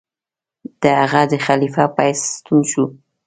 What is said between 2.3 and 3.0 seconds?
ستون شو.